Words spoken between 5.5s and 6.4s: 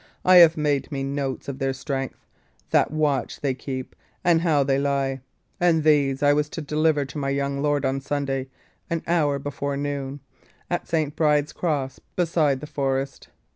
and these I